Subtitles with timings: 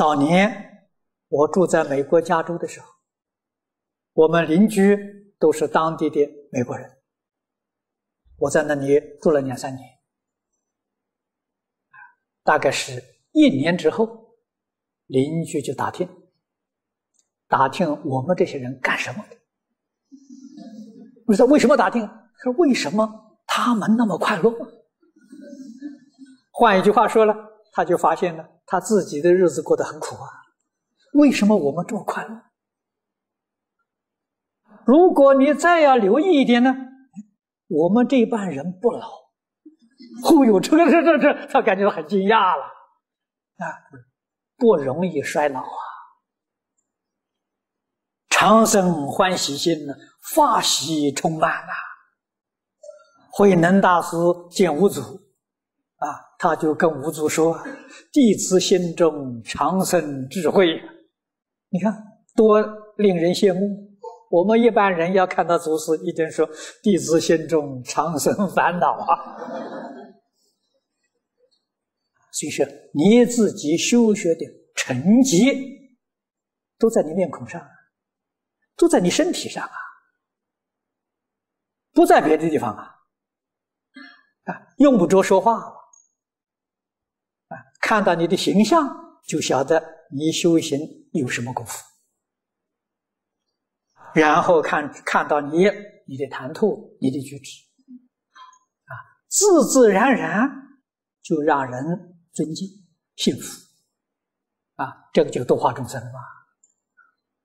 [0.00, 0.88] 早年
[1.28, 2.86] 我住在美国加州的时候，
[4.14, 4.96] 我们邻居
[5.38, 6.90] 都是当地的美国人。
[8.38, 9.86] 我在那里住了两三年，
[12.42, 14.38] 大概是一年之后，
[15.04, 16.08] 邻居就打听，
[17.46, 19.36] 打听我们这些人干什么的。
[21.26, 22.08] 我说为什么打听？
[22.42, 24.50] 说为什么他们那么快乐？
[26.52, 27.34] 换一句话说了，
[27.72, 30.28] 他就发现了他自己的日子过得很苦啊。
[31.14, 32.42] 为什么我们这么快乐？
[34.86, 36.74] 如果你再要留意一点呢，
[37.68, 39.08] 我们这帮人不老。
[40.24, 42.62] 哦呦，这个这这这，他感觉到很惊讶了
[43.58, 43.64] 啊，
[44.56, 45.82] 不容易衰老啊。
[48.28, 49.94] 长生欢喜心呢，
[50.34, 51.72] 法喜充满啊。
[53.32, 54.16] 慧能大师
[54.50, 55.00] 见五祖。
[56.00, 57.62] 啊，他就跟五祖说
[58.10, 60.80] ：“弟子心中常生智慧。”
[61.68, 61.94] 你看
[62.34, 62.60] 多
[62.96, 63.88] 令人羡慕。
[64.30, 66.48] 我们一般人要看到祖师，一定说
[66.82, 69.36] ：“弟子心中常生烦恼啊。”
[72.32, 72.64] 所以说，
[72.94, 74.40] 你自己修学的
[74.76, 75.52] 成绩
[76.78, 77.60] 都在你面孔上，
[78.74, 79.76] 都在你身体上啊，
[81.92, 82.84] 不在别的地方啊。
[84.44, 85.76] 啊，用不着说话。
[87.90, 88.88] 看到你的形象，
[89.26, 90.78] 就晓得你修行
[91.10, 91.76] 有什么功夫。
[94.14, 95.64] 然后看看到你
[96.06, 97.50] 你的谈吐、你的举止，
[98.84, 98.94] 啊，
[99.26, 100.48] 自自然然
[101.20, 101.84] 就让人
[102.32, 102.68] 尊敬、
[103.16, 103.60] 幸福，
[104.76, 106.20] 啊，这个就度化众生了嘛。